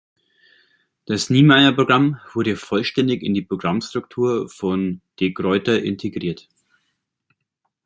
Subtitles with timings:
[1.05, 6.49] Das Niemeyer-Programm wurde vollständig in die Programmstruktur von De Gruyter integriert.